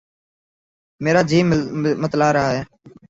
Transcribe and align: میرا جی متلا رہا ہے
میرا 1.01 1.21
جی 1.29 1.39
متلا 2.01 2.29
رہا 2.33 2.49
ہے 2.53 2.61